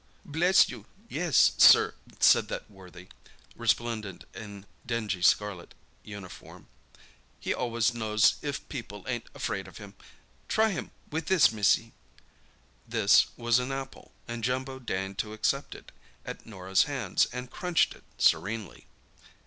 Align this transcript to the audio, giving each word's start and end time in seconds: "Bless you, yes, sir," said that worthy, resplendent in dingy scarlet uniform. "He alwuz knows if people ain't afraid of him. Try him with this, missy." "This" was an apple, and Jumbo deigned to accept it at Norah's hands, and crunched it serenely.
"Bless 0.25 0.67
you, 0.67 0.87
yes, 1.09 1.51
sir," 1.59 1.93
said 2.19 2.47
that 2.47 2.71
worthy, 2.71 3.09
resplendent 3.55 4.23
in 4.33 4.65
dingy 4.83 5.21
scarlet 5.21 5.75
uniform. 6.03 6.65
"He 7.39 7.53
alwuz 7.53 7.93
knows 7.93 8.37
if 8.41 8.67
people 8.67 9.05
ain't 9.07 9.27
afraid 9.35 9.67
of 9.67 9.77
him. 9.77 9.93
Try 10.47 10.71
him 10.71 10.89
with 11.11 11.27
this, 11.27 11.51
missy." 11.51 11.93
"This" 12.87 13.27
was 13.37 13.59
an 13.59 13.71
apple, 13.71 14.11
and 14.27 14.43
Jumbo 14.43 14.79
deigned 14.79 15.19
to 15.19 15.33
accept 15.33 15.75
it 15.75 15.91
at 16.25 16.47
Norah's 16.47 16.85
hands, 16.85 17.27
and 17.31 17.51
crunched 17.51 17.93
it 17.93 18.03
serenely. 18.17 18.87